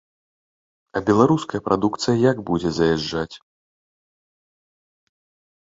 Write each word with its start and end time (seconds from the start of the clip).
А 0.99 1.01
беларуская 1.09 1.61
прадукцыя 1.67 2.15
як 2.31 2.37
будзе 2.47 2.69
заязджаць? 2.79 3.31